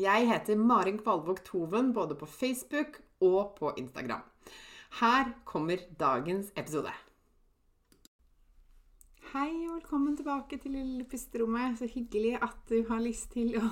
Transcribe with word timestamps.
Jeg 0.00 0.24
heter 0.24 0.56
Marin 0.56 0.96
Kvalvåg 0.96 1.42
Toven 1.44 1.90
både 1.92 2.14
på 2.16 2.24
Facebook 2.26 3.02
og 3.20 3.56
på 3.58 3.74
Instagram. 3.76 4.22
Her 5.00 5.32
kommer 5.44 5.76
dagens 6.00 6.48
episode. 6.56 6.88
Hei 9.34 9.50
og 9.66 9.74
velkommen 9.74 10.16
tilbake 10.16 10.56
til 10.62 10.78
Lille 10.78 11.04
pusterommet. 11.04 11.76
Så 11.76 11.90
hyggelig 11.92 12.38
at 12.40 12.56
du 12.72 12.86
har 12.88 13.04
lyst 13.04 13.34
til 13.36 13.52
å 13.60 13.68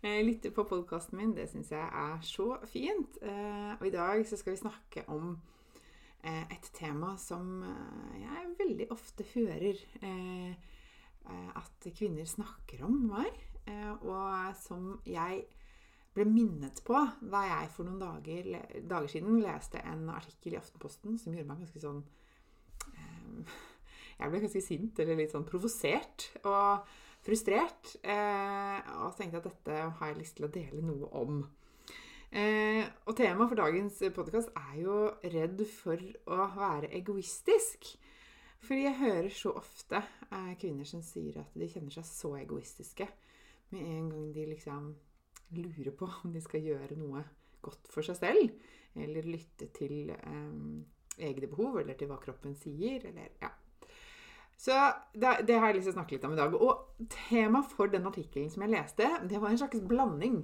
eh, 0.00 0.24
lytte 0.24 0.48
på 0.48 0.64
podkasten 0.64 1.20
min. 1.20 1.36
Det 1.36 1.50
syns 1.52 1.76
jeg 1.76 1.92
er 1.92 2.24
så 2.24 2.54
fint. 2.64 3.20
Eh, 3.20 3.76
og 3.76 3.84
i 3.84 3.92
dag 3.92 4.24
så 4.24 4.40
skal 4.40 4.56
vi 4.56 4.64
snakke 4.64 5.04
om 5.12 5.34
eh, 6.24 6.46
et 6.56 6.72
tema 6.72 7.18
som 7.20 7.58
jeg 8.16 8.54
veldig 8.64 8.88
ofte 8.96 9.28
hører 9.36 9.76
at 11.56 11.86
kvinner 11.96 12.24
snakker 12.28 12.80
om 12.84 12.96
meg. 13.12 13.44
Eh, 13.64 13.92
og 14.04 14.56
som 14.60 14.90
jeg 15.08 15.44
ble 16.14 16.26
minnet 16.28 16.82
på 16.86 16.98
da 17.32 17.44
jeg 17.48 17.70
for 17.74 17.88
noen 17.88 18.02
dager, 18.02 18.50
dager, 18.84 19.08
siden 19.10 19.40
leste 19.42 19.80
en 19.82 20.04
artikkel 20.12 20.54
i 20.54 20.60
Aftenposten 20.60 21.16
som 21.18 21.34
gjorde 21.34 21.48
meg 21.48 21.64
ganske 21.64 21.82
sånn 21.82 22.02
eh, 22.92 23.56
Jeg 24.20 24.30
ble 24.30 24.42
ganske 24.44 24.62
sint, 24.62 25.00
eller 25.02 25.18
litt 25.18 25.32
sånn 25.34 25.46
provosert 25.48 26.28
og 26.46 26.84
frustrert. 27.24 27.96
Eh, 28.04 28.92
og 29.00 29.16
tenkte 29.18 29.40
at 29.40 29.48
dette 29.48 29.78
har 29.98 30.12
jeg 30.12 30.20
lyst 30.20 30.36
til 30.38 30.46
å 30.46 30.52
dele 30.54 30.84
noe 30.84 31.10
om. 31.18 31.44
og 32.34 33.12
temaet 33.18 33.50
for 33.50 33.58
dagens 33.58 33.98
podkast 34.14 34.52
er 34.58 34.76
jo 34.82 34.94
'redd 35.22 35.64
for 35.70 35.98
å 36.30 36.46
være 36.54 36.92
egoistisk'. 36.94 37.96
Fordi 38.62 38.86
jeg 38.86 39.00
hører 39.02 39.30
så 39.30 39.50
ofte 39.58 40.02
kvinner 40.60 40.86
som 40.86 41.02
sier 41.02 41.40
at 41.42 41.58
de 41.58 41.68
kjenner 41.68 41.94
seg 41.94 42.06
så 42.06 42.36
egoistiske 42.38 43.08
med 43.72 43.82
en 43.82 44.10
gang 44.10 44.28
de 44.34 44.46
liksom 44.50 44.92
lurer 45.54 45.94
på 45.96 46.08
om 46.24 46.32
de 46.34 46.42
skal 46.42 46.64
gjøre 46.64 46.98
noe 46.98 47.22
godt 47.64 47.88
for 47.92 48.06
seg 48.06 48.18
selv, 48.18 48.56
eller 48.94 49.26
lytte 49.26 49.70
til 49.74 50.12
um, 50.26 50.84
egne 51.18 51.48
behov, 51.50 51.78
eller 51.80 51.96
til 51.98 52.10
hva 52.10 52.18
kroppen 52.22 52.56
sier, 52.58 53.06
eller 53.08 53.30
ja. 53.42 53.50
Så 54.56 54.74
det, 55.12 55.46
det, 55.48 55.56
har 55.58 55.70
jeg 55.70 55.78
lyst 55.78 55.88
til 55.88 55.94
å 55.94 55.96
snakke 55.98 56.14
litt 56.14 56.26
om 56.28 56.36
i 56.36 56.38
dag. 56.38 56.54
Og 56.54 57.08
temaet 57.10 57.72
for 57.74 57.90
den 57.90 58.06
artikkelen 58.06 58.52
som 58.52 58.62
jeg 58.64 58.74
leste, 58.76 59.08
det 59.26 59.40
var 59.42 59.50
en 59.50 59.60
slags 59.60 59.82
blanding 59.88 60.38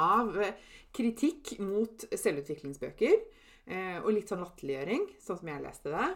av 0.00 0.36
eh, 0.38 0.54
kritikk 0.94 1.56
mot 1.62 2.06
selvutviklingsbøker 2.12 3.16
eh, 3.16 3.98
og 3.98 4.12
litt 4.14 4.30
sånn 4.30 4.44
latterliggjøring, 4.44 5.08
sånn 5.22 5.40
som 5.40 5.50
jeg 5.50 5.64
leste 5.64 5.94
det. 5.94 6.08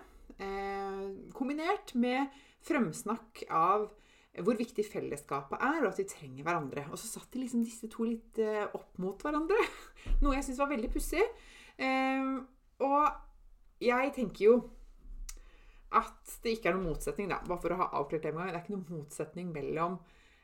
Eh, 0.47 1.03
kombinert 1.37 1.95
med 1.99 2.31
fremsnakk 2.63 3.43
av 3.51 3.91
hvor 4.41 4.57
viktig 4.57 4.85
fellesskapet 4.89 5.61
er, 5.61 5.83
og 5.83 5.91
at 5.91 5.99
vi 6.01 6.09
trenger 6.09 6.47
hverandre. 6.47 6.87
Og 6.91 7.01
så 7.01 7.11
satt 7.11 7.35
de 7.35 7.43
liksom 7.43 7.65
disse 7.67 7.89
to 7.93 8.07
litt 8.09 8.39
eh, 8.41 8.65
opp 8.65 8.97
mot 9.03 9.21
hverandre. 9.21 9.59
Noe 10.23 10.39
jeg 10.39 10.47
syns 10.47 10.63
var 10.63 10.71
veldig 10.73 10.89
pussig. 10.95 11.25
Eh, 11.77 12.33
og 12.83 13.83
jeg 13.83 14.15
tenker 14.17 14.47
jo 14.47 14.57
at 15.93 16.39
det 16.41 16.57
ikke 16.57 16.71
er 16.71 16.79
noen 16.79 16.89
motsetning, 16.89 17.29
da, 17.29 17.43
bare 17.45 17.61
for 17.61 17.75
å 17.75 17.81
ha 17.83 17.91
avklart 18.01 18.25
det 18.25 18.33
en 18.33 18.41
gang. 18.41 18.49
Det 18.49 18.57
er 18.57 18.65
ikke 18.65 18.77
noen 18.79 19.03
motsetning 19.03 19.53
mellom 19.53 20.01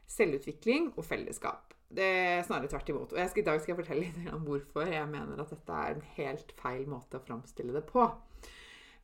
selvutvikling 0.09 0.93
og 0.97 1.05
fellesskap. 1.09 1.75
Det 1.89 2.05
er 2.05 2.43
snarere 2.45 2.69
tvert 2.69 2.91
imot. 2.93 3.13
Og 3.15 3.31
skal, 3.33 3.41
i 3.41 3.47
dag 3.47 3.61
skal 3.63 3.73
jeg 3.73 3.81
fortelle 3.81 4.05
litt 4.05 4.33
om 4.37 4.45
hvorfor 4.45 4.93
jeg 4.93 5.09
mener 5.09 5.41
at 5.41 5.53
dette 5.55 5.81
er 5.81 5.95
en 5.97 6.09
helt 6.19 6.53
feil 6.61 6.85
måte 6.91 7.17
å 7.17 7.25
framstille 7.25 7.73
det 7.73 7.87
på. 7.89 8.05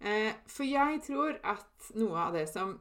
Eh, 0.05 0.35
for 0.51 0.69
jeg 0.69 1.01
tror 1.07 1.39
at 1.41 1.95
noe 1.97 2.27
av 2.27 2.37
det 2.37 2.45
som 2.53 2.77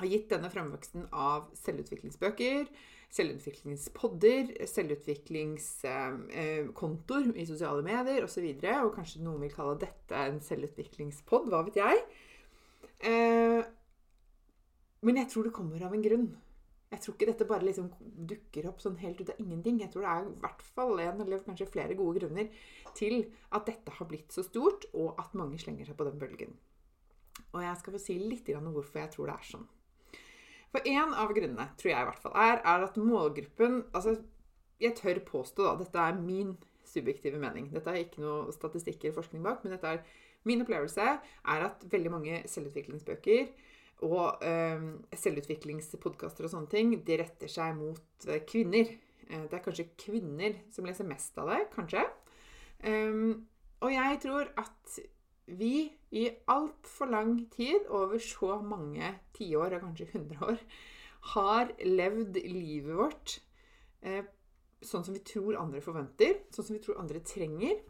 har 0.00 0.08
gitt 0.10 0.26
denne 0.32 0.50
fremveksten 0.50 1.02
av 1.14 1.40
selvutviklingsbøker, 1.60 2.66
selvutviklingspodder, 3.14 4.66
selvutviklingskontoer 4.66 7.28
i 7.38 7.46
sosiale 7.46 7.82
medier 7.86 8.26
osv. 8.26 8.42
Og, 8.48 8.58
så 8.64 8.74
og 8.80 8.90
kanskje 8.96 9.22
noen 9.22 9.42
vil 9.44 9.54
kalle 9.54 9.76
dette 9.84 10.14
en 10.18 10.40
selvutviklingspod. 10.42 11.46
Hva 11.52 11.60
vet 11.68 11.78
jeg? 11.78 11.96
Eh, 13.06 13.62
men 15.04 15.20
jeg 15.20 15.28
tror 15.30 15.44
det 15.46 15.54
kommer 15.54 15.78
av 15.84 15.92
en 15.94 16.04
grunn. 16.04 16.28
Jeg 16.94 17.02
tror 17.02 17.16
ikke 17.16 17.30
dette 17.30 17.46
bare 17.50 17.66
liksom 17.66 17.88
dukker 18.30 18.68
opp 18.70 18.82
sånn 18.82 19.00
helt 19.00 19.20
ut 19.20 19.32
av 19.32 19.40
ingenting. 19.42 19.80
Jeg 19.82 19.90
tror 19.92 20.04
det 20.04 20.12
er 20.12 20.28
i 20.28 20.36
hvert 20.44 20.62
fall 20.76 21.00
en 21.02 21.22
eller 21.24 21.42
kanskje 21.46 21.70
flere 21.70 21.96
gode 21.98 22.20
grunner 22.20 22.50
til 22.98 23.16
at 23.54 23.66
dette 23.66 23.94
har 23.96 24.08
blitt 24.10 24.34
så 24.34 24.44
stort, 24.46 24.86
og 24.94 25.18
at 25.20 25.34
mange 25.38 25.58
slenger 25.62 25.90
seg 25.90 25.98
på 25.98 26.06
den 26.06 26.20
bølgen. 26.20 26.54
Og 27.54 27.62
jeg 27.62 27.80
skal 27.80 27.96
få 27.96 28.02
si 28.02 28.18
litt 28.22 28.50
om 28.54 28.70
hvorfor 28.74 29.02
jeg 29.02 29.14
tror 29.14 29.30
det 29.30 29.36
er 29.36 29.50
sånn. 29.50 29.66
For 30.74 30.90
en 30.90 31.12
av 31.14 31.30
grunnene, 31.30 31.68
tror 31.78 31.92
jeg 31.92 32.02
i 32.02 32.08
hvert 32.10 32.22
fall, 32.24 32.34
er, 32.34 32.58
er 32.66 32.86
at 32.88 32.96
målgruppen 32.98 33.84
Altså, 33.94 34.16
jeg 34.82 34.96
tør 34.98 35.20
påstå, 35.28 35.62
da, 35.62 35.76
dette 35.78 36.02
er 36.02 36.18
min 36.18 36.56
subjektive 36.88 37.38
mening. 37.40 37.70
Dette 37.72 37.92
er 37.92 38.02
ikke 38.02 38.22
noe 38.24 38.52
statistikk 38.54 39.04
eller 39.04 39.16
forskning 39.20 39.44
bak, 39.46 39.62
men 39.62 39.76
dette 39.76 39.92
er 39.94 40.02
min 40.44 40.60
opplevelse 40.60 41.04
er 41.04 41.64
at 41.68 41.86
veldig 41.92 42.10
mange 42.12 42.42
selvutviklingsbøker 42.50 43.46
og 44.04 44.42
øh, 44.44 44.82
selvutviklingspodkaster 45.16 46.44
og 46.44 46.52
sånne 46.52 46.70
ting, 46.72 46.92
de 47.06 47.16
retter 47.22 47.48
seg 47.48 47.78
mot 47.78 48.28
øh, 48.28 48.40
kvinner. 48.44 48.90
Eh, 49.30 49.46
det 49.46 49.56
er 49.56 49.64
kanskje 49.64 49.88
kvinner 50.00 50.58
som 50.74 50.84
leser 50.88 51.08
mest 51.08 51.38
av 51.40 51.48
det, 51.52 51.62
kanskje. 51.72 52.02
Um, 52.84 53.46
og 53.80 53.92
jeg 53.94 54.18
tror 54.20 54.50
at 54.60 54.98
vi 55.46 55.88
i 56.14 56.24
altfor 56.50 57.10
lang 57.12 57.36
tid, 57.52 57.86
over 57.92 58.20
så 58.22 58.58
mange 58.64 59.10
tiår 59.36 59.76
og 59.76 59.88
kanskje 59.88 60.10
hundre 60.14 60.52
år, 60.54 60.62
har 61.34 61.72
levd 61.84 62.38
livet 62.44 62.96
vårt 62.96 63.36
eh, 64.04 64.24
sånn 64.84 65.04
som 65.06 65.16
vi 65.16 65.22
tror 65.24 65.58
andre 65.60 65.80
forventer, 65.84 66.42
sånn 66.52 66.68
som 66.68 66.76
vi 66.76 66.82
tror 66.84 67.00
andre 67.00 67.22
trenger, 67.24 67.80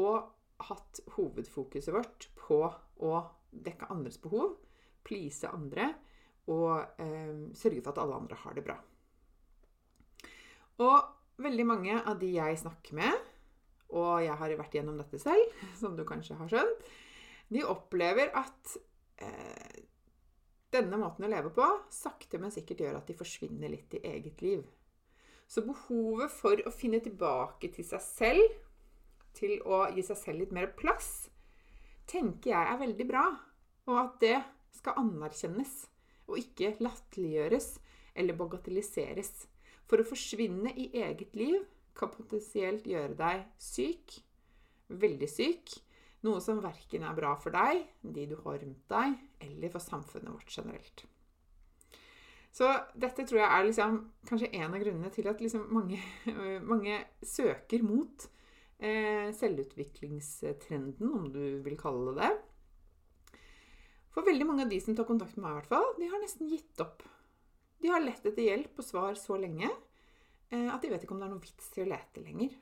og 0.00 0.32
hatt 0.68 1.02
hovedfokuset 1.16 1.92
vårt 1.92 2.28
på 2.38 2.62
å 3.02 3.12
dekke 3.52 3.90
andres 3.92 4.18
behov, 4.22 4.56
please 5.04 5.48
andre 5.50 5.90
og 6.50 7.00
eh, 7.02 7.52
sørge 7.54 7.82
for 7.82 7.92
at 7.92 8.00
alle 8.02 8.18
andre 8.22 8.38
har 8.44 8.56
det 8.56 8.64
bra. 8.66 8.78
Og 10.82 11.42
veldig 11.42 11.66
mange 11.68 11.98
av 12.00 12.16
de 12.20 12.32
jeg 12.34 12.60
snakker 12.62 12.96
med, 12.98 13.31
og 13.92 14.24
jeg 14.24 14.34
har 14.40 14.56
vært 14.58 14.76
gjennom 14.78 14.98
dette 15.00 15.20
selv, 15.20 15.56
som 15.80 15.96
du 15.96 16.04
kanskje 16.08 16.38
har 16.40 16.50
skjønt, 16.50 16.92
de 17.52 17.64
opplever 17.68 18.32
at 18.38 18.76
eh, 19.20 19.82
denne 20.72 20.96
måten 21.00 21.26
å 21.26 21.30
leve 21.30 21.52
på 21.52 21.66
sakte, 21.92 22.40
men 22.40 22.52
sikkert 22.54 22.80
gjør 22.80 23.00
at 23.02 23.10
de 23.10 23.16
forsvinner 23.18 23.72
litt 23.72 23.98
i 23.98 24.04
eget 24.08 24.40
liv. 24.44 24.62
Så 25.44 25.64
behovet 25.66 26.32
for 26.32 26.56
å 26.64 26.72
finne 26.72 27.02
tilbake 27.04 27.68
til 27.74 27.84
seg 27.84 28.00
selv, 28.06 28.54
til 29.36 29.58
å 29.68 29.84
gi 29.92 30.04
seg 30.06 30.20
selv 30.20 30.44
litt 30.44 30.54
mer 30.56 30.70
plass, 30.76 31.28
tenker 32.08 32.54
jeg 32.54 32.72
er 32.72 32.80
veldig 32.80 33.06
bra. 33.08 33.26
Og 33.90 33.98
at 33.98 34.18
det 34.22 34.38
skal 34.72 35.00
anerkjennes, 35.02 35.74
og 36.30 36.38
ikke 36.40 36.76
latterliggjøres 36.80 37.74
eller 38.16 38.38
bagatelliseres. 38.38 39.32
For 39.90 40.00
å 40.00 40.08
forsvinne 40.08 40.72
i 40.78 40.88
eget 41.02 41.36
liv 41.36 41.58
kan 41.96 42.12
potensielt 42.12 42.86
gjøre 42.88 43.16
deg 43.18 43.46
syk, 43.60 44.18
veldig 44.92 45.28
syk, 45.30 45.72
noe 46.22 46.42
som 46.42 46.60
verken 46.62 47.06
er 47.06 47.16
bra 47.16 47.32
for 47.40 47.54
deg, 47.54 47.82
de 48.02 48.28
du 48.30 48.36
har 48.44 48.60
rundt 48.62 48.84
deg, 48.92 49.16
eller 49.42 49.72
for 49.72 49.82
samfunnet 49.82 50.30
vårt 50.30 50.54
generelt. 50.54 51.04
Så 52.52 52.68
dette 53.00 53.24
tror 53.24 53.40
jeg 53.40 53.48
er 53.48 53.66
liksom, 53.66 53.98
kanskje 54.28 54.52
en 54.58 54.74
av 54.76 54.82
grunnene 54.82 55.10
til 55.14 55.28
at 55.30 55.40
liksom 55.40 55.70
mange, 55.72 55.98
mange, 56.72 56.98
søker 57.24 57.84
mot 57.86 58.26
eh, 58.78 59.32
selvutviklingstrenden, 59.38 61.08
om 61.08 61.30
du 61.32 61.62
vil 61.64 61.78
kalle 61.80 62.12
det 62.12 62.28
det. 62.28 63.38
For 64.12 64.28
veldig 64.28 64.44
mange 64.44 64.66
av 64.66 64.72
de 64.72 64.78
som 64.84 64.94
tar 64.94 65.08
kontakt 65.08 65.38
med 65.38 65.46
meg, 65.46 65.62
hvert 65.62 65.72
fall, 65.72 65.88
de 65.96 66.10
har 66.12 66.20
nesten 66.20 66.50
gitt 66.52 66.84
opp. 66.84 67.00
De 67.80 67.88
har 67.90 68.04
lett 68.04 68.20
etter 68.28 68.44
hjelp 68.44 68.76
og 68.78 68.86
svar 68.86 69.16
så 69.18 69.38
lenge 69.40 69.70
at 70.52 70.82
de 70.82 70.90
vet 70.92 71.04
ikke 71.04 71.14
om 71.16 71.22
det 71.22 71.28
er 71.28 71.32
noe 71.34 71.44
vits 71.44 71.70
i 71.78 71.84
å 71.84 71.88
lete 71.88 72.22
lenger. 72.24 72.54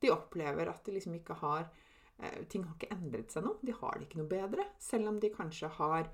De 0.00 0.10
opplever 0.12 0.70
at 0.70 0.84
de 0.86 0.94
liksom 0.96 1.14
ikke 1.18 1.36
har 1.42 1.66
eh, 2.18 2.42
Ting 2.48 2.64
har 2.64 2.76
ikke 2.76 2.94
endret 2.94 3.32
seg 3.32 3.44
noe. 3.44 3.60
De 3.62 3.74
har 3.76 3.98
det 3.98 4.08
ikke 4.08 4.20
noe 4.22 4.30
bedre. 4.30 4.66
Selv 4.80 5.10
om 5.12 5.20
de 5.20 5.32
kanskje 5.34 5.70
har 5.76 6.08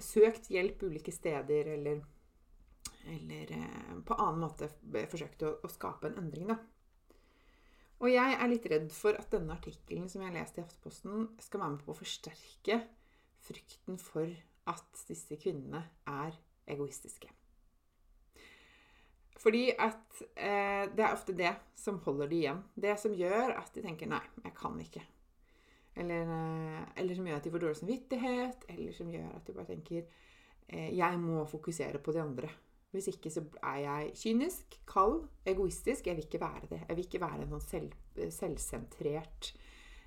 søkt 0.00 0.48
hjelp 0.52 0.84
ulike 0.86 1.12
steder 1.12 1.72
eller, 1.74 2.04
eller 3.10 3.56
eh, 3.58 3.96
på 4.06 4.18
annen 4.18 4.44
måte 4.44 4.70
forsøkt 5.10 5.44
å, 5.48 5.56
å 5.62 5.72
skape 5.72 6.10
en 6.10 6.22
endring, 6.22 6.54
da. 6.54 6.60
Og 8.02 8.10
jeg 8.10 8.34
er 8.34 8.48
litt 8.50 8.64
redd 8.66 8.88
for 8.90 9.14
at 9.14 9.30
denne 9.30 9.54
artikkelen 9.54 10.08
som 10.10 10.24
jeg 10.24 10.34
leste 10.34 10.58
i 10.58 10.64
Aftenposten, 10.64 11.28
skal 11.38 11.62
være 11.62 11.74
med 11.76 11.84
på 11.86 11.94
å 11.94 12.00
forsterke 12.00 12.80
frykten 13.46 14.00
for 14.02 14.32
at 14.70 15.04
disse 15.06 15.38
kvinnene 15.38 15.84
er 16.10 16.34
egoistiske. 16.70 17.30
Fordi 19.42 19.64
at 19.74 20.22
eh, 20.36 20.84
det 20.94 21.02
er 21.02 21.12
ofte 21.12 21.34
det 21.34 21.50
som 21.78 21.98
holder 22.04 22.30
de 22.30 22.38
igjen. 22.38 22.60
Det 22.74 22.94
som 23.00 23.14
gjør 23.16 23.56
at 23.58 23.72
de 23.74 23.82
tenker 23.82 24.06
'nei, 24.06 24.22
jeg 24.44 24.54
kan 24.54 24.78
ikke'. 24.80 25.06
Eller, 25.96 26.22
eh, 26.22 26.84
eller 26.96 27.14
som 27.14 27.26
gjør 27.26 27.36
at 27.36 27.44
de 27.44 27.50
får 27.50 27.64
dårlig 27.64 27.80
samvittighet. 27.80 28.68
Eller 28.68 28.92
som 28.92 29.10
gjør 29.10 29.32
at 29.34 29.46
de 29.46 29.56
bare 29.56 29.72
tenker 29.72 30.04
eh, 30.68 30.90
'jeg 30.96 31.18
må 31.18 31.44
fokusere 31.44 31.98
på 31.98 32.12
de 32.12 32.22
andre'. 32.22 32.54
Hvis 32.92 33.08
ikke 33.08 33.30
så 33.30 33.42
er 33.62 33.76
jeg 33.76 34.12
kynisk, 34.14 34.80
kald, 34.86 35.22
egoistisk. 35.46 36.06
Jeg 36.06 36.16
vil 36.16 36.24
ikke 36.24 36.40
være 36.40 36.66
det. 36.70 36.80
Jeg 36.88 36.96
vil 36.96 37.04
ikke 37.04 37.20
være 37.20 37.42
en 37.42 37.54
sånn 37.54 37.60
selv, 37.60 37.92
selvsentrert 38.30 39.54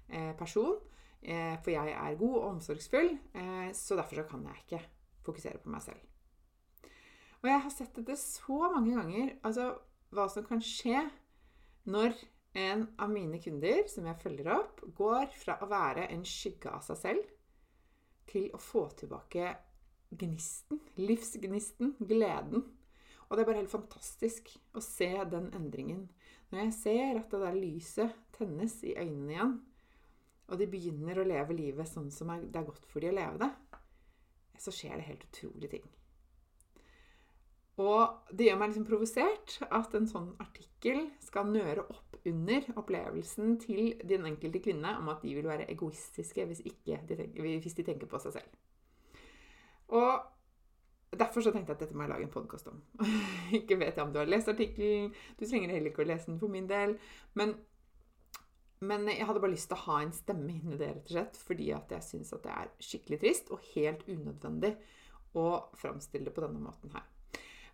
eh, 0.10 0.34
person. 0.38 0.78
Eh, 1.26 1.58
for 1.64 1.74
jeg 1.74 1.96
er 1.98 2.18
god 2.20 2.36
og 2.38 2.50
omsorgsfull, 2.52 3.18
eh, 3.34 3.72
så 3.74 3.98
derfor 3.98 4.22
så 4.22 4.28
kan 4.30 4.44
jeg 4.46 4.62
ikke 4.66 4.81
fokusere 5.26 5.58
på 5.58 5.72
meg 5.74 5.81
selv. 5.81 6.04
Og 7.45 7.51
jeg 7.51 7.62
har 7.62 7.69
sett 7.69 7.94
dette 7.94 8.15
så 8.18 8.56
mange 8.74 8.95
ganger. 8.97 9.36
Altså 9.45 9.68
hva 10.15 10.25
som 10.33 10.45
kan 10.47 10.63
skje 10.65 11.03
når 11.86 12.15
en 12.57 12.88
av 12.97 13.12
mine 13.12 13.38
kunder, 13.44 13.83
som 13.92 14.07
jeg 14.09 14.18
følger 14.24 14.50
opp, 14.56 14.80
går 14.97 15.27
fra 15.38 15.59
å 15.62 15.68
være 15.69 16.07
en 16.09 16.24
skygge 16.25 16.71
av 16.74 16.81
seg 16.88 16.97
selv 16.97 17.27
til 18.31 18.47
å 18.50 18.57
få 18.57 18.88
tilbake 18.97 19.51
gnisten, 20.15 20.80
livsgnisten, 20.97 21.94
gleden. 22.00 22.63
Og 23.27 23.36
det 23.36 23.44
er 23.44 23.50
bare 23.51 23.62
helt 23.62 23.75
fantastisk 23.75 24.50
å 24.74 24.81
se 24.81 25.12
den 25.30 25.51
endringen. 25.53 26.07
Når 26.50 26.63
jeg 26.63 26.75
ser 26.80 27.19
at 27.19 27.30
det 27.30 27.44
der 27.44 27.59
lyset 27.59 28.18
tennes 28.33 28.80
i 28.89 28.95
øynene 28.97 29.36
igjen, 29.36 29.53
og 30.50 30.57
de 30.62 30.69
begynner 30.69 31.21
å 31.21 31.27
leve 31.30 31.57
livet 31.57 31.89
sånn 31.89 32.09
som 32.13 32.33
det 32.42 32.57
er 32.57 32.65
godt 32.65 32.89
for 32.89 33.06
de 33.06 33.13
å 33.13 33.19
leve 33.19 33.42
det, 33.45 33.51
så 34.62 34.74
skjer 34.74 34.97
det 34.97 35.07
helt 35.12 35.30
utrolige 35.30 35.75
ting. 35.77 35.88
Og 37.81 38.31
det 38.31 38.48
gjør 38.48 38.60
meg 38.60 38.72
liksom 38.72 38.86
provosert 38.88 39.57
at 39.68 39.95
en 39.98 40.07
sånn 40.07 40.30
artikkel 40.39 41.10
skal 41.24 41.50
nøre 41.51 41.83
opp 41.92 42.16
under 42.25 42.69
opplevelsen 42.80 43.57
til 43.62 43.92
den 44.07 44.25
enkelte 44.30 44.62
kvinne 44.63 44.95
om 44.98 45.12
at 45.12 45.25
de 45.25 45.33
vil 45.36 45.50
være 45.50 45.68
egoistiske 45.74 46.48
hvis, 46.48 46.63
de 46.63 47.18
tenker, 47.19 47.44
hvis 47.44 47.77
de 47.77 47.86
tenker 47.86 48.10
på 48.10 48.22
seg 48.24 48.39
selv. 48.39 48.56
Og 49.94 50.31
Derfor 51.16 51.39
så 51.42 51.51
tenkte 51.54 51.72
jeg 51.72 51.77
at 51.77 51.83
dette 51.86 51.95
må 51.95 52.04
jeg 52.04 52.12
lage 52.12 52.25
en 52.27 52.33
podkast 52.33 52.68
om. 52.68 52.81
ikke 53.60 53.78
vet 53.80 53.95
jeg 53.95 54.04
om 54.04 54.12
du 54.12 54.19
har 54.19 54.28
lest 54.28 54.50
artikkelen. 54.51 55.13
Du 55.39 55.45
trenger 55.45 55.71
heller 55.71 55.94
ikke 55.94 56.04
å 56.04 56.10
lese 56.10 56.28
den 56.28 56.42
for 56.42 56.51
min 56.51 56.68
del. 56.68 56.98
Men 57.39 57.56
men 58.86 59.07
jeg 59.07 59.24
hadde 59.25 59.39
bare 59.39 59.54
lyst 59.54 59.69
til 59.71 59.78
å 59.78 59.86
ha 59.86 60.01
en 60.04 60.12
stemme 60.13 60.51
inni 60.51 60.75
det, 60.78 60.89
rett 60.92 61.07
og 61.07 61.13
slett, 61.13 61.38
fordi 61.48 61.69
at 61.74 61.94
jeg 61.95 62.04
syns 62.04 62.33
at 62.36 62.44
det 62.44 62.51
er 62.54 62.71
skikkelig 62.83 63.19
trist 63.21 63.51
og 63.56 63.63
helt 63.71 64.04
unødvendig 64.10 64.74
å 65.39 65.45
framstille 65.80 66.28
det 66.28 66.33
på 66.36 66.44
denne 66.44 66.62
måten 66.62 66.92
her. 66.94 67.07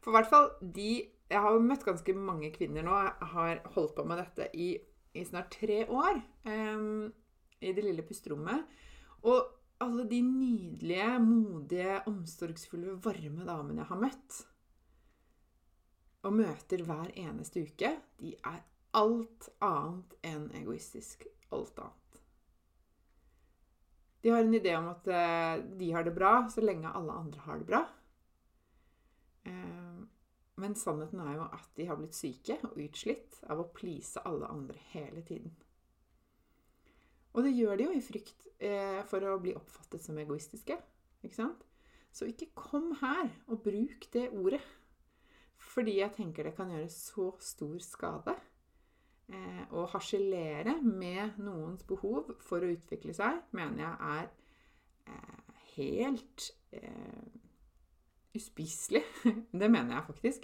For 0.02 0.16
hvert 0.16 0.30
fall 0.30 0.52
de 0.62 0.92
Jeg 1.32 1.40
har 1.40 1.56
jo 1.56 1.64
møtt 1.64 1.86
ganske 1.88 2.14
mange 2.18 2.50
kvinner 2.52 2.84
nå. 2.84 2.92
Jeg 2.92 3.28
har 3.34 3.60
holdt 3.78 3.94
på 3.96 4.04
med 4.04 4.20
dette 4.20 4.50
i, 4.52 4.74
i 5.16 5.24
snart 5.24 5.54
tre 5.54 5.86
år. 5.88 6.20
Um, 6.44 7.08
I 7.64 7.72
det 7.72 7.86
lille 7.86 8.04
pusterommet. 8.04 8.66
Og 9.24 9.40
alle 9.82 10.04
de 10.10 10.20
nydelige, 10.26 11.20
modige, 11.24 12.02
omsorgsfulle, 12.10 12.98
varme 13.06 13.46
damene 13.48 13.82
jeg 13.82 13.90
har 13.90 14.02
møtt, 14.02 14.42
og 16.28 16.36
møter 16.38 16.84
hver 16.86 17.10
eneste 17.18 17.64
uke, 17.66 17.96
de 18.20 18.36
er 18.46 18.60
alt 18.98 19.48
annet 19.64 20.14
enn 20.28 20.50
egoistisk. 20.60 21.26
Alt 21.52 21.80
annet. 21.82 22.20
De 24.22 24.30
har 24.30 24.44
en 24.46 24.54
idé 24.54 24.76
om 24.78 24.92
at 24.92 25.08
eh, 25.10 25.64
de 25.80 25.90
har 25.96 26.06
det 26.06 26.14
bra 26.14 26.36
så 26.54 26.62
lenge 26.62 26.92
alle 26.94 27.16
andre 27.24 27.42
har 27.48 27.58
det 27.58 27.68
bra. 27.72 27.82
Eh, 29.50 29.81
men 30.62 30.78
sannheten 30.78 31.22
er 31.24 31.36
jo 31.40 31.48
at 31.48 31.68
de 31.78 31.88
har 31.90 31.98
blitt 32.00 32.18
syke 32.18 32.60
og 32.68 32.78
utslitt 32.84 33.42
av 33.50 33.64
å 33.64 33.70
please 33.76 34.22
alle 34.28 34.50
andre 34.52 34.78
hele 34.94 35.24
tiden. 35.26 35.54
Og 37.32 37.46
det 37.48 37.54
gjør 37.56 37.80
de 37.80 37.88
jo 37.88 37.96
i 37.96 38.04
frykt 38.04 38.48
eh, 38.60 39.02
for 39.08 39.24
å 39.24 39.40
bli 39.42 39.56
oppfattet 39.56 40.04
som 40.04 40.18
egoistiske. 40.20 40.76
Ikke 41.24 41.38
sant? 41.38 41.64
Så 42.12 42.28
ikke 42.28 42.52
kom 42.58 42.92
her 43.00 43.30
og 43.48 43.62
bruk 43.64 44.10
det 44.14 44.28
ordet. 44.36 44.62
Fordi 45.72 46.00
jeg 46.02 46.16
tenker 46.18 46.48
det 46.48 46.58
kan 46.58 46.72
gjøre 46.74 46.90
så 46.92 47.30
stor 47.44 47.78
skade 47.86 48.36
eh, 49.32 49.64
å 49.72 49.86
harselere 49.94 50.76
med 50.84 51.40
noens 51.40 51.86
behov 51.88 52.34
for 52.44 52.64
å 52.66 52.72
utvikle 52.74 53.16
seg, 53.16 53.40
mener 53.56 53.86
jeg 53.86 53.96
er 54.18 54.28
eh, 55.14 55.54
helt 55.78 56.50
eh, 56.76 57.41
uspiselig. 58.38 59.04
det 59.62 59.72
mener 59.72 59.96
jeg 59.96 60.08
faktisk. 60.08 60.40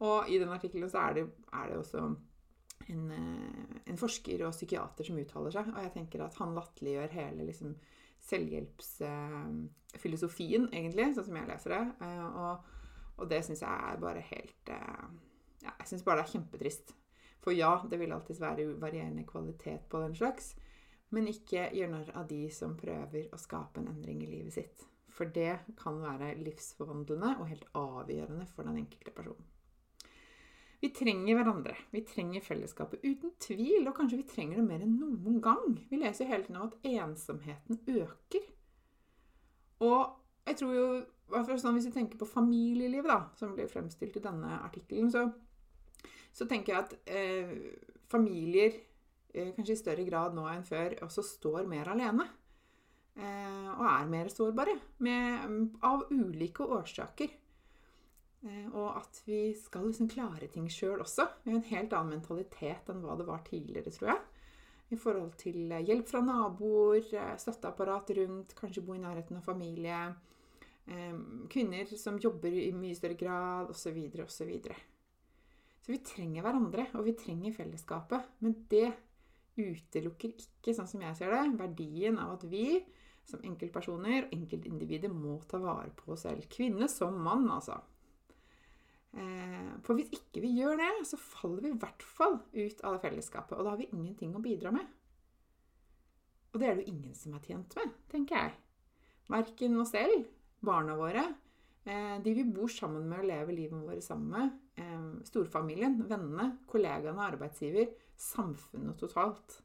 Og 0.00 0.30
i 0.32 0.38
den 0.40 0.52
artikkelen 0.52 0.90
så 0.90 0.98
er 1.04 1.12
det, 1.18 1.24
er 1.52 1.64
det 1.68 1.76
også 1.76 1.98
en, 2.88 3.10
eh, 3.12 3.76
en, 3.86 3.98
forsker 4.00 4.46
og 4.46 4.52
psykiater 4.56 5.04
som 5.06 5.18
uttaler 5.20 5.52
seg, 5.54 5.66
og 5.74 5.80
jeg 5.84 5.92
tenker 5.96 6.18
at 6.24 6.38
han 6.40 6.56
latterliggjør 6.56 7.10
hele 7.16 7.42
liksom, 7.48 7.70
selvhjelpsfilosofien, 8.30 10.64
egentlig, 10.72 11.06
sånn 11.14 11.28
som 11.28 11.38
jeg 11.40 11.50
leser 11.50 11.70
det. 11.76 11.84
Eh, 12.06 12.28
og, 12.44 12.54
og 13.20 13.24
det 13.30 13.40
syns 13.46 13.62
jeg 13.66 13.76
er 13.92 13.96
bare 14.00 14.22
helt 14.30 14.64
eh, 14.72 15.06
ja, 15.60 15.72
Jeg 15.74 15.88
syns 15.90 16.06
bare 16.06 16.18
det 16.20 16.26
er 16.26 16.34
kjempetrist. 16.38 16.86
For 17.40 17.50
ja, 17.56 17.72
det 17.88 17.98
vil 18.00 18.12
alltids 18.12 18.40
være 18.40 18.80
varierende 18.80 19.24
kvalitet 19.28 19.82
på 19.92 19.96
den 20.02 20.14
slags. 20.16 20.46
Men 21.10 21.28
ikke 21.28 21.70
gjør 21.74 21.90
narr 21.94 22.10
av 22.20 22.28
de 22.30 22.44
som 22.54 22.76
prøver 22.78 23.32
å 23.34 23.38
skape 23.40 23.80
en 23.80 23.90
endring 23.90 24.22
i 24.22 24.30
livet 24.30 24.54
sitt. 24.54 24.86
For 25.20 25.28
det 25.34 25.58
kan 25.76 25.98
være 26.00 26.32
livsforvandlende 26.40 27.34
og 27.36 27.48
helt 27.50 27.66
avgjørende 27.76 28.46
for 28.48 28.64
den 28.68 28.78
enkelte 28.80 29.12
personen. 29.12 29.48
Vi 30.80 30.88
trenger 30.96 31.36
hverandre. 31.36 31.74
Vi 31.92 32.00
trenger 32.08 32.40
fellesskapet. 32.40 33.04
Uten 33.04 33.34
tvil. 33.40 33.84
Og 33.84 33.94
kanskje 33.98 34.22
vi 34.22 34.28
trenger 34.30 34.62
det 34.62 34.64
mer 34.64 34.86
enn 34.86 34.96
noen 34.96 35.36
gang. 35.44 35.76
Vi 35.90 36.00
leser 36.00 36.24
jo 36.24 36.30
hele 36.30 36.46
tiden 36.46 36.62
om 36.62 36.70
at 36.70 36.88
ensomheten 36.88 37.82
øker. 38.00 38.48
Og 39.84 40.00
jeg 40.48 40.56
tror 40.56 40.72
jo, 40.74 40.88
sånn 41.60 41.76
Hvis 41.76 41.90
vi 41.90 41.94
tenker 41.94 42.18
på 42.18 42.26
familielivet, 42.26 43.12
da, 43.12 43.20
som 43.36 43.52
blir 43.54 43.68
fremstilt 43.68 44.16
i 44.16 44.24
denne 44.24 44.56
artikkelen, 44.64 45.12
så 45.12 45.28
så 46.32 46.46
tenker 46.48 46.74
jeg 46.74 46.84
at 46.84 46.92
eh, 47.10 47.54
familier 48.10 48.74
eh, 49.34 49.50
kanskje 49.56 49.74
i 49.74 49.80
større 49.80 50.06
grad 50.06 50.36
nå 50.36 50.46
enn 50.50 50.66
før 50.66 50.96
også 51.06 51.24
står 51.26 51.66
mer 51.70 51.90
alene. 51.90 52.26
Eh, 53.20 53.68
og 53.76 53.84
er 53.84 54.08
mer 54.08 54.30
sårbare 54.32 54.74
med, 55.04 55.54
av 55.84 56.06
ulike 56.12 56.64
årsaker. 56.64 57.32
Eh, 58.40 58.66
og 58.72 58.96
at 58.96 59.20
vi 59.26 59.40
skal 59.58 59.88
liksom 59.88 60.08
klare 60.12 60.48
ting 60.52 60.68
sjøl 60.72 61.02
også. 61.04 61.26
Har 61.44 61.56
en 61.58 61.66
helt 61.68 61.96
annen 61.96 62.16
mentalitet 62.16 62.88
enn 62.92 63.02
hva 63.04 63.18
det 63.18 63.28
var 63.28 63.44
tidligere, 63.48 63.92
tror 63.92 64.14
jeg. 64.14 64.22
I 64.90 64.98
forhold 64.98 65.34
til 65.40 65.68
eh, 65.68 65.84
hjelp 65.90 66.08
fra 66.08 66.22
naboer, 66.24 67.04
støtteapparat 67.40 68.14
rundt, 68.20 68.56
kanskje 68.58 68.84
bo 68.86 68.96
i 68.96 69.02
nærheten 69.02 69.40
av 69.40 69.46
familie. 69.46 70.02
Kvinner 71.52 71.90
som 72.00 72.16
jobber 72.18 72.50
i 72.56 72.72
mye 72.74 72.96
større 72.98 73.14
grad, 73.14 73.68
osv., 73.70 73.98
osv. 74.24 74.48
Så 75.84 75.92
vi 75.92 76.00
trenger 76.02 76.42
hverandre, 76.42 76.88
og 76.98 77.04
vi 77.06 77.12
trenger 77.20 77.54
fellesskapet. 77.54 78.32
Men 78.42 78.56
det 78.72 78.88
utelukker 79.60 80.32
ikke, 80.32 80.74
sånn 80.74 80.88
som 80.90 81.04
jeg 81.04 81.18
ser 81.20 81.30
det, 81.36 81.44
verdien 81.60 82.18
av 82.18 82.38
at 82.38 82.48
vi 82.50 82.80
som 83.30 83.42
enkeltpersoner 83.46 84.26
og 84.26 84.34
enkeltindivider 84.36 85.12
må 85.12 85.38
ta 85.48 85.60
vare 85.62 85.92
på 85.96 86.14
oss 86.14 86.26
selv. 86.26 86.46
Kvinne 86.52 86.88
som 86.90 87.16
mann, 87.24 87.46
altså. 87.50 87.78
Eh, 89.12 89.70
For 89.86 89.98
hvis 89.98 90.12
ikke 90.14 90.42
vi 90.44 90.54
gjør 90.58 90.78
det, 90.80 90.90
så 91.08 91.18
faller 91.20 91.64
vi 91.64 91.72
i 91.74 91.80
hvert 91.82 92.04
fall 92.06 92.38
ut 92.52 92.82
av 92.84 92.96
det 92.96 93.04
fellesskapet. 93.04 93.56
Og 93.58 93.64
da 93.64 93.74
har 93.74 93.80
vi 93.80 93.90
ingenting 93.90 94.34
å 94.36 94.42
bidra 94.44 94.74
med. 94.74 94.86
Og 96.50 96.58
det 96.60 96.66
er 96.66 96.76
det 96.76 96.84
jo 96.84 96.94
ingen 96.94 97.14
som 97.14 97.34
er 97.36 97.46
tjent 97.46 97.78
med, 97.78 97.94
tenker 98.10 98.36
jeg. 98.36 98.58
Verken 99.30 99.78
oss 99.78 99.92
selv, 99.94 100.26
barna 100.66 100.96
våre, 100.98 101.22
eh, 101.86 102.18
de 102.22 102.34
vi 102.34 102.44
bor 102.44 102.68
sammen 102.68 103.06
med 103.08 103.22
og 103.22 103.30
lever 103.30 103.54
livet 103.54 103.86
vårt 103.86 104.02
sammen 104.02 104.30
med, 104.34 104.58
eh, 104.76 105.24
storfamilien, 105.30 106.02
vennene, 106.08 106.58
kollegaene, 106.66 107.30
arbeidsgiver, 107.30 107.94
samfunnet 108.16 108.98
totalt. 108.98 109.62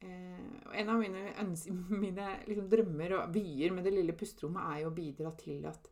Eh, 0.00 0.80
en 0.80 0.88
av 0.88 1.00
mine, 1.00 1.32
mine 2.04 2.26
liksom 2.46 2.68
drømmer 2.70 3.16
og 3.18 3.34
vyer 3.34 3.74
med 3.74 3.88
det 3.88 3.96
lille 3.96 4.14
pusterommet 4.18 4.70
er 4.70 4.82
jo 4.84 4.92
å 4.92 4.96
bidra 4.96 5.32
til 5.40 5.66
at, 5.66 5.90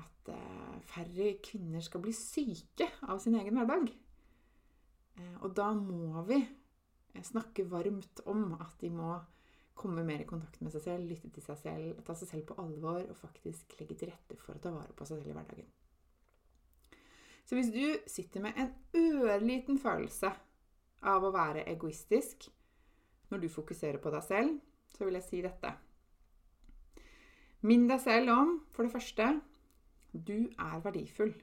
at 0.00 0.30
eh, 0.32 0.76
færre 0.88 1.34
kvinner 1.44 1.84
skal 1.84 2.04
bli 2.04 2.14
syke 2.16 2.88
av 3.04 3.20
sin 3.22 3.36
egen 3.36 3.58
hverdag. 3.58 3.90
Eh, 5.20 5.36
og 5.42 5.52
da 5.56 5.72
må 5.76 6.24
vi 6.28 6.40
snakke 7.24 7.64
varmt 7.68 8.20
om 8.28 8.50
at 8.58 8.76
de 8.80 8.90
må 8.92 9.14
komme 9.76 10.04
mer 10.08 10.22
i 10.24 10.28
kontakt 10.28 10.62
med 10.64 10.72
seg 10.72 10.84
selv, 10.86 11.08
lytte 11.10 11.28
til 11.32 11.44
seg 11.44 11.60
selv, 11.60 12.00
ta 12.04 12.16
seg 12.16 12.30
selv 12.30 12.48
på 12.48 12.56
alvor 12.62 13.02
og 13.04 13.18
faktisk 13.20 13.76
legge 13.80 13.98
til 14.00 14.12
rette 14.12 14.38
for 14.40 14.56
å 14.56 14.62
ta 14.62 14.72
vare 14.72 14.96
på 14.96 15.04
seg 15.04 15.20
selv 15.20 15.32
i 15.32 15.36
hverdagen. 15.36 15.68
Så 17.46 17.54
hvis 17.54 17.70
du 17.70 18.08
sitter 18.10 18.42
med 18.42 18.56
en 18.58 18.72
ørliten 18.96 19.76
følelse 19.78 20.32
av 21.06 21.24
å 21.24 21.32
være 21.34 21.66
egoistisk, 21.70 22.48
når 23.30 23.42
du 23.42 23.48
fokuserer 23.52 23.98
på 24.02 24.12
deg 24.14 24.24
selv, 24.26 24.56
så 24.96 25.04
vil 25.04 25.18
jeg 25.18 25.26
si 25.26 25.42
dette. 25.44 25.72
Minn 27.66 27.88
deg 27.90 28.00
selv 28.02 28.32
om, 28.34 28.52
for 28.72 28.86
det 28.86 28.92
første, 28.92 29.28
du 30.12 30.48
er 30.58 30.78
verdifull. 30.84 31.34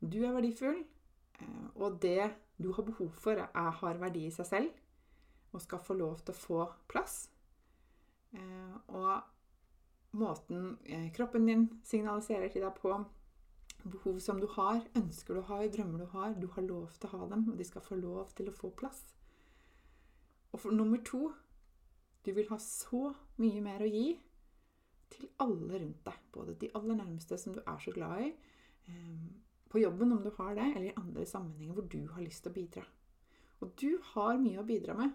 Du 0.00 0.18
er 0.24 0.34
verdifull, 0.34 0.82
eh, 1.40 1.68
og 1.74 2.00
det 2.02 2.32
du 2.62 2.72
har 2.72 2.82
behov 2.82 3.12
for, 3.12 3.38
er, 3.44 3.70
har 3.80 4.02
verdi 4.02 4.26
i 4.26 4.34
seg 4.34 4.48
selv 4.48 4.82
og 5.56 5.62
skal 5.62 5.80
få 5.80 5.96
lov 5.96 6.20
til 6.20 6.34
å 6.34 6.40
få 6.40 6.62
plass. 6.90 7.16
Eh, 8.36 8.74
og 8.92 10.16
måten 10.20 10.76
eh, 10.84 11.08
kroppen 11.16 11.46
din 11.48 11.68
signaliserer 11.86 12.52
til 12.52 12.64
deg 12.66 12.76
på, 12.76 12.92
behov 13.86 14.18
som 14.20 14.40
du 14.42 14.48
har, 14.56 14.82
ønsker 14.98 15.38
du 15.38 15.44
har, 15.48 15.66
drømmer 15.72 16.02
du 16.02 16.06
har, 16.12 16.34
du 16.34 16.48
har 16.56 16.66
lov 16.66 16.96
til 16.96 17.08
å 17.08 17.20
ha 17.20 17.28
dem, 17.32 17.46
og 17.52 17.58
de 17.58 17.66
skal 17.68 17.84
få 17.84 17.98
lov 18.00 18.32
til 18.36 18.50
å 18.50 18.56
få 18.56 18.72
plass. 18.76 19.04
Og 20.52 20.60
for 20.60 20.74
nummer 20.74 21.02
to 21.04 21.30
du 22.26 22.32
vil 22.34 22.48
ha 22.50 22.58
så 22.58 23.12
mye 23.38 23.60
mer 23.62 23.84
å 23.84 23.90
gi 23.90 24.06
til 25.14 25.28
alle 25.42 25.78
rundt 25.78 26.02
deg. 26.06 26.22
Både 26.34 26.56
de 26.58 26.70
aller 26.74 26.98
nærmeste 26.98 27.38
som 27.38 27.54
du 27.54 27.60
er 27.62 27.78
så 27.82 27.92
glad 27.94 28.24
i, 28.24 28.32
ehm, 28.88 29.28
på 29.70 29.78
jobben 29.78 30.12
om 30.12 30.22
du 30.22 30.30
har 30.38 30.54
det, 30.54 30.66
eller 30.74 30.90
i 30.90 30.96
andre 30.96 31.26
sammenhenger 31.26 31.74
hvor 31.74 31.88
du 31.88 32.06
har 32.08 32.22
lyst 32.22 32.42
til 32.42 32.52
å 32.52 32.58
bidra. 32.58 32.84
Og 33.60 33.76
du 33.76 33.98
har 34.12 34.38
mye 34.38 34.60
å 34.60 34.66
bidra 34.66 34.96
med. 34.98 35.14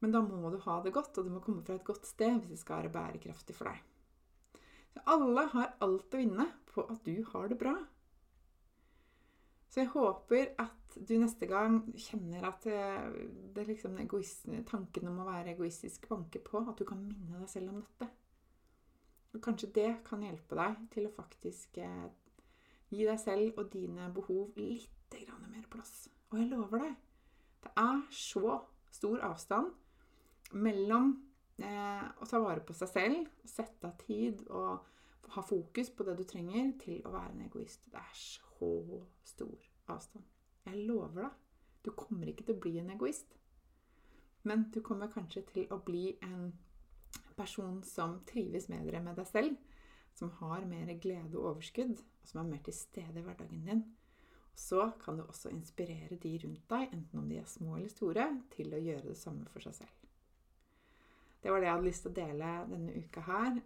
Men 0.00 0.12
da 0.14 0.22
må 0.22 0.50
du 0.50 0.58
ha 0.62 0.80
det 0.82 0.92
godt, 0.94 1.18
og 1.18 1.24
det 1.24 1.32
må 1.32 1.42
komme 1.42 1.64
fra 1.66 1.74
et 1.74 1.84
godt 1.84 2.06
sted 2.06 2.38
hvis 2.38 2.54
det 2.54 2.58
skal 2.58 2.84
være 2.84 2.94
bærekraftig 2.94 3.56
for 3.56 3.70
deg. 3.70 3.82
Så 4.94 5.02
alle 5.14 5.46
har 5.52 5.74
alt 5.84 6.14
å 6.14 6.20
vinne 6.20 6.46
på 6.70 6.86
at 6.86 7.02
du 7.04 7.24
har 7.32 7.48
det 7.50 7.58
bra. 7.58 7.74
Så 9.68 9.82
jeg 9.82 9.90
håper 9.92 10.54
at 10.62 10.96
du 11.08 11.14
neste 11.20 11.46
gang 11.46 11.82
kjenner 12.00 12.46
at 12.48 12.64
eh, 12.70 13.10
det 13.54 13.66
liksom 13.68 13.98
tanken 14.68 15.10
om 15.10 15.20
å 15.22 15.28
være 15.28 15.52
egoistisk 15.52 16.08
banker 16.08 16.42
på. 16.44 16.62
At 16.64 16.80
du 16.80 16.86
kan 16.88 17.02
minne 17.04 17.42
deg 17.42 17.50
selv 17.52 17.74
om 17.74 17.82
dette. 17.82 18.08
Og 19.34 19.42
kanskje 19.44 19.72
det 19.76 19.90
kan 20.08 20.24
hjelpe 20.24 20.56
deg 20.56 20.80
til 20.94 21.08
å 21.08 21.14
faktisk 21.14 21.78
eh, 21.84 22.08
gi 22.88 23.04
deg 23.04 23.20
selv 23.20 23.60
og 23.60 23.68
dine 23.72 24.08
behov 24.14 24.56
litt 24.56 24.94
mer 25.48 25.68
plass. 25.70 26.08
Og 26.30 26.40
jeg 26.40 26.50
lover 26.50 26.84
deg, 26.84 26.96
det 27.64 27.72
er 27.80 28.02
så 28.12 28.58
stor 28.92 29.22
avstand 29.24 29.72
mellom 30.56 31.14
eh, 31.60 32.04
å 32.20 32.28
ta 32.28 32.40
vare 32.42 32.64
på 32.64 32.76
seg 32.76 32.92
selv, 32.92 33.30
sette 33.48 33.88
av 33.88 33.96
tid 34.00 34.44
og 34.48 34.84
ha 35.34 35.44
fokus 35.44 35.90
på 35.92 36.06
det 36.08 36.18
du 36.20 36.24
trenger, 36.28 36.72
til 36.80 37.02
å 37.04 37.12
være 37.12 37.34
en 37.34 37.46
egoist. 37.46 37.84
Det 37.92 38.00
er 38.00 38.14
så 38.16 38.47
stor 39.24 39.68
avstand. 39.92 40.24
Jeg 40.66 40.86
lover 40.88 41.24
deg, 41.24 41.36
du 41.84 41.92
kommer 41.96 42.28
ikke 42.28 42.44
til 42.44 42.58
å 42.58 42.62
bli 42.62 42.74
en 42.80 42.90
egoist. 42.92 43.36
Men 44.46 44.68
du 44.74 44.80
kommer 44.84 45.10
kanskje 45.12 45.44
til 45.52 45.70
å 45.74 45.80
bli 45.84 46.12
en 46.24 46.50
person 47.38 47.82
som 47.86 48.18
trives 48.28 48.68
bedre 48.70 49.00
med 49.02 49.18
deg 49.18 49.28
selv, 49.30 49.56
som 50.14 50.32
har 50.40 50.66
mer 50.66 50.90
glede 50.98 51.38
og 51.38 51.54
overskudd, 51.54 51.94
og 51.98 52.30
som 52.30 52.42
er 52.42 52.50
mer 52.50 52.62
til 52.66 52.76
stede 52.76 53.20
i 53.20 53.24
hverdagen 53.24 53.64
din. 53.66 53.84
Så 54.58 54.88
kan 55.04 55.18
du 55.18 55.22
også 55.22 55.52
inspirere 55.54 56.18
de 56.18 56.34
rundt 56.42 56.64
deg, 56.70 56.90
enten 56.92 57.20
om 57.20 57.28
de 57.30 57.38
er 57.38 57.46
små 57.46 57.76
eller 57.76 57.92
store, 57.92 58.26
til 58.50 58.74
å 58.74 58.82
gjøre 58.82 59.12
det 59.12 59.18
samme 59.20 59.46
for 59.52 59.62
seg 59.62 59.76
selv. 59.84 59.94
Det 61.38 61.52
var 61.52 61.62
det 61.62 61.68
jeg 61.68 61.76
hadde 61.76 61.86
lyst 61.86 62.02
til 62.02 62.10
å 62.10 62.18
dele 62.18 62.54
denne 62.72 62.96
uka 62.98 63.22
her. 63.28 63.60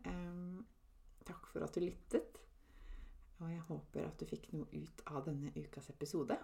takk 1.24 1.46
for 1.48 1.64
at 1.64 1.74
du 1.74 1.80
lyttet. 1.80 2.40
Og 3.42 3.50
jeg 3.50 3.62
håper 3.68 4.06
at 4.06 4.20
du 4.20 4.26
fikk 4.28 4.50
noe 4.54 4.68
ut 4.70 5.04
av 5.10 5.24
denne 5.26 5.52
ukas 5.56 5.90
episode. 5.90 6.36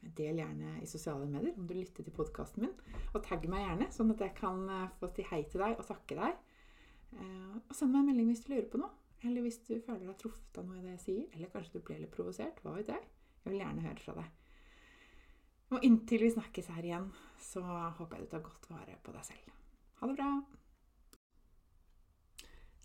Del 0.00 0.40
gjerne 0.40 0.78
i 0.80 0.88
sosiale 0.88 1.26
medier 1.28 1.56
om 1.60 1.66
du 1.68 1.74
lytter 1.76 2.06
til 2.06 2.14
podkasten 2.16 2.64
min. 2.64 2.74
Og 3.12 3.22
tagg 3.26 3.44
meg 3.52 3.66
gjerne, 3.66 3.90
sånn 3.94 4.14
at 4.14 4.24
jeg 4.24 4.34
kan 4.38 4.64
eh, 4.66 4.88
få 4.98 5.10
si 5.14 5.26
hei 5.30 5.42
til 5.50 5.62
deg 5.62 5.76
og 5.76 5.86
takke 5.86 6.18
deg. 6.18 6.40
Eh, 7.14 7.54
og 7.60 7.76
send 7.76 7.94
meg 7.94 8.02
en 8.02 8.10
melding 8.10 8.32
hvis 8.32 8.44
du 8.46 8.52
lurer 8.54 8.68
på 8.72 8.82
noe. 8.82 8.92
Eller 9.28 9.44
hvis 9.44 9.60
du 9.68 9.74
føler 9.84 10.06
deg 10.08 10.16
truffet 10.20 10.60
av 10.60 10.66
noe 10.66 10.80
i 10.80 10.84
det 10.84 10.94
jeg 10.96 11.04
sier. 11.04 11.26
Eller 11.36 11.52
kanskje 11.52 11.78
du 11.78 11.86
ble 11.86 11.98
litt 12.00 12.14
provosert. 12.14 12.62
Hva 12.64 12.74
vet 12.78 12.92
jeg? 12.94 13.10
Jeg 13.44 13.52
vil 13.52 13.60
gjerne 13.62 13.84
høre 13.86 14.06
fra 14.06 14.16
deg. 14.22 14.38
Og 15.70 15.84
inntil 15.86 16.24
vi 16.26 16.32
snakkes 16.34 16.72
her 16.74 16.86
igjen, 16.88 17.12
så 17.38 17.62
håper 17.62 18.18
jeg 18.18 18.26
du 18.26 18.32
tar 18.32 18.42
godt 18.48 18.72
vare 18.72 18.98
på 19.04 19.14
deg 19.14 19.28
selv. 19.28 19.60
Ha 20.00 20.10
det 20.10 20.18
bra! 20.18 20.32